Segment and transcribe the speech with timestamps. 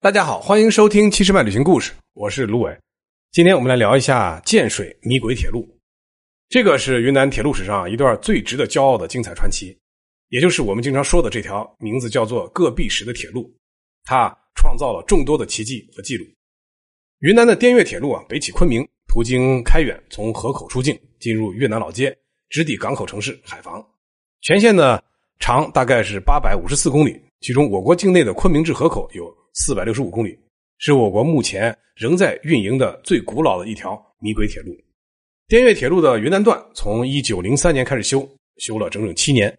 [0.00, 2.72] 大家好，欢迎收听七十迈旅行故事，我是卢伟。
[3.32, 5.68] 今天我们来聊一下建水米轨铁路，
[6.48, 9.76] 这个是云南铁路史上一段最值得骄傲的精彩传奇，
[10.28, 13.52] 也就是我们经常说的这条名字叫做“戈壁石”的铁路，
[14.04, 16.24] 它创造了众多的奇迹和记录。
[17.18, 22.16] 云南的滇越铁路啊，北起昆明，途经开远，从河口出境，进入越南老街，
[22.50, 23.84] 直抵港口城市海防。
[24.42, 25.02] 全线呢
[25.40, 29.36] 长大概是八百五十四公里，其中我国境内的昆明至河口有。
[29.60, 30.38] 四百六十五公里，
[30.78, 34.72] 是我国目前仍在运营的最古老的一条米轨铁路。
[35.48, 38.26] 滇越铁路的云南段从一九零三年开始修，
[38.58, 39.52] 修了整整七年。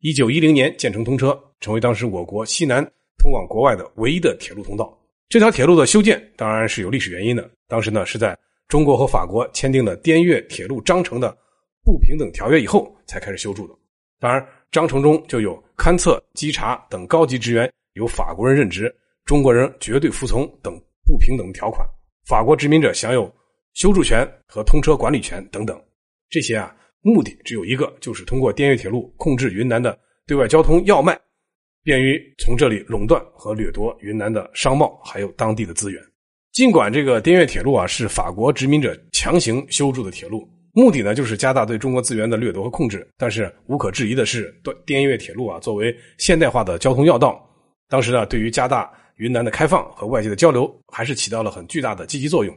[0.00, 2.84] 一九一零年建成通车，成为当时我国西南
[3.16, 4.94] 通往国外的唯一的铁路通道。
[5.30, 11.34] 这条铁路的修建当然是有历史原因的，当时呢是在中国和法国签订了滇越铁路章程的
[11.82, 13.74] 不平等条约以后才开始修筑的。
[14.20, 18.94] 当然，章程中就有勘测、稽查等高级职员由法国人任职。
[19.26, 21.84] 中国人绝对服从等不平等条款，
[22.26, 23.30] 法国殖民者享有
[23.74, 25.76] 修筑权和通车管理权等等，
[26.30, 31.18] 这些啊目的只有一个，就是通过滇越铁路控制云南的对外交通要脉，
[31.82, 36.00] 便于从这里垄断和掠夺云南的商贸还有当地的资源。
[36.52, 44.54] 尽管这个滇越铁路啊是法国殖民者强行修筑的铁路，目的呢就是加大对中国资源的掠夺和控制，但是无可置疑的是，
[44.86, 47.44] 滇越铁路啊作为现代化的交通要道，
[47.88, 52.56] 当时呢对于加大云南的开放和外界的交流还是起到了很巨大的积极作用。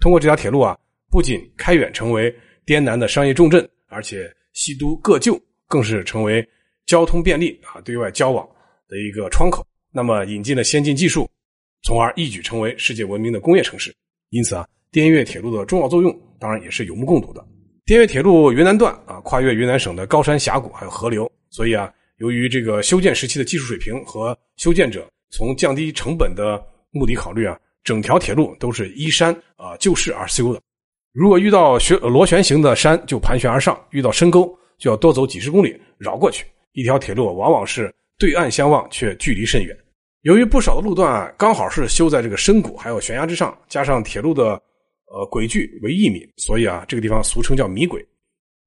[0.00, 0.76] 通过这条铁路啊，
[1.10, 2.34] 不仅开远成为
[2.66, 6.46] 滇南的商业重镇，而且西都各旧更是成为
[6.84, 8.46] 交通便利啊对外交往
[8.86, 9.66] 的一个窗口。
[9.90, 11.26] 那么引进了先进技术，
[11.84, 13.94] 从而一举成为世界闻名的工业城市。
[14.28, 17.42] 因此啊，滇越铁路的重要作用当然也是有目共睹的。
[17.86, 25.08] 滇越铁路云南段啊，跨越云南省的高山峡谷还有河流，所以啊，由于这个修建时期的技术水平和修建者。
[25.36, 30.60] 从降低成本的目的考虑啊，整条铁路都是依山啊就势而修的。
[31.12, 36.46] 如果遇到旋螺旋形的山，就盘旋而上；遇到深沟，就要多走几十公里绕过去。
[36.72, 39.76] 一条铁路往往是对岸相望，却距离甚远。
[40.22, 44.52] 由于不少的路段，刚好是修在这个深谷还有悬崖之上，加上铁路的
[45.06, 48.04] 呃轨距为一米，所以啊，这个地方俗称叫米轨。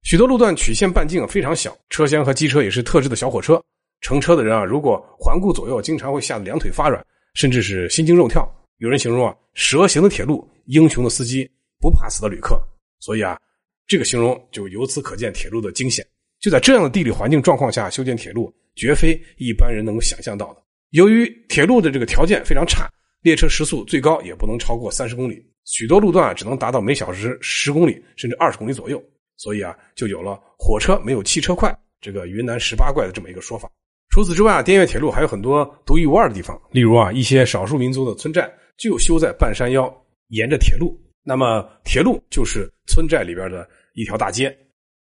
[0.02, 3.62] 许多路段曲线半径非常小，车厢和机车也是特制的小火车。
[4.00, 7.04] 乘车的人啊，如果环顾左右，经常会吓得两腿发软，
[7.34, 8.48] 甚至是心惊肉跳。
[8.78, 11.50] 有人形容啊，蛇形的铁路，英雄的司机，
[11.80, 12.60] 不怕死的旅客。
[13.00, 13.38] 所以啊，
[13.86, 16.06] 这个形容就由此可见铁路的惊险。
[16.40, 20.62] 就在这样的地理环境状况下修建铁路，绝非一般人能够想象到的。
[20.90, 22.88] 由于铁路的这个条件非常差，
[23.22, 29.02] 列车时速最高也不能超过三十公里，许多路段只能达到每小时十公里甚至二十公里左右。
[29.36, 33.68] 所以啊，就有了火车没有汽车快，这个云南十八怪的这么一个说法。
[34.10, 36.60] 除此之外啊，滇越铁路还有很多独一无二的地方。
[36.70, 39.92] 例如啊，一些少数民族的村寨就修在半山腰，
[40.28, 40.98] 沿着铁路。
[41.22, 44.56] 那么，铁路就是村寨里边的一条大街。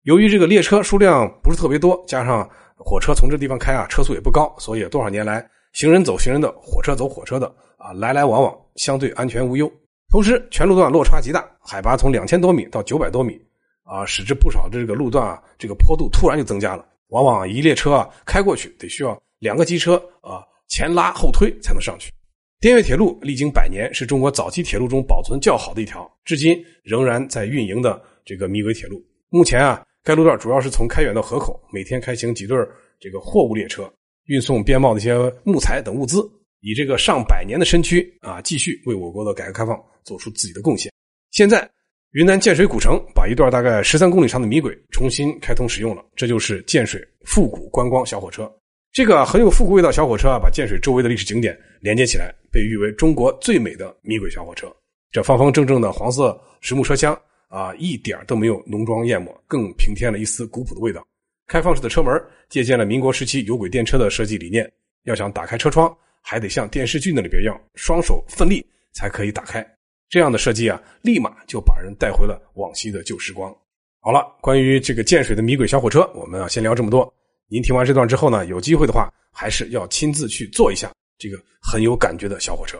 [0.03, 7.47] 由于这个列车数量不是特别多，加上火车从这地方开啊，车速也不高，所以多少年来，行人走行人的，火车走火车的
[7.79, 9.73] 啊，来来往往相对安全无忧。
[10.11, 13.41] 同时，全路段落差极大，海拔从两千多米到九百多米
[13.85, 16.85] 啊，使之不少这个路段啊，这个坡度突然就增加了。
[17.13, 22.11] 往往一列车啊开过去得需要两个机车啊前拉后推才能上去。
[22.59, 29.05] 滇越铁路历经百年，是中国早期铁路中保存较好的一条，至今仍然在运营的这个米轨铁路。
[29.29, 32.57] 目前啊，该路段主要是从开远到河口，每天开行几对
[32.99, 33.93] 这个货物列车，
[34.27, 36.23] 运送边贸的一些木材等物资，
[36.61, 40.91] 以这个上百年的身躯啊，继续为我国的改革开放做出自己的贡献。
[41.31, 41.69] 现在。
[42.13, 48.53] 云南建水古城把一段大概十三公里长的米轨重新开通使用了，这就是建水复古观光小火车。
[48.93, 54.71] 这个很有复古味道小火车啊，把建水周围的历史景点连接起来，被誉为中国最美的米轨小火车。
[55.11, 57.19] 这方方正正的黄色实木车厢
[57.49, 61.03] 啊，一点都没有浓妆艳抹，更平添了一丝古朴的味道。
[61.47, 62.13] 开放式的车门
[62.51, 64.71] 借鉴了民国时期有轨电车的设计理念，
[65.05, 65.91] 要想打开车窗，
[66.21, 68.63] 还得像电视剧那里边一样，双手奋力
[68.93, 69.67] 才可以打开。
[70.13, 73.51] 这样的设计啊，立马就把人带回了往昔的旧时光。
[73.99, 77.11] 好了，关于这个建水的迷鬼小火车，我们啊先聊这么多。
[77.49, 82.77] 您听完这段之后呢，有机会的话，还是要亲自去坐一下这个很有感觉的小火车。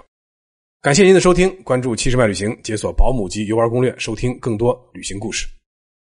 [0.83, 5.47] 感谢您的收听，关注七十迈旅行，解锁保姆级游玩攻略，收听更多旅行故事。